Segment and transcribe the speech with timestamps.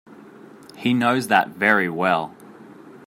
[0.77, 2.35] He knows that very well.